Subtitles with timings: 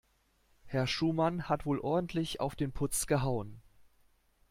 [0.65, 3.61] Herr Schumann hat wohl ordentlich auf den Putz gehauen.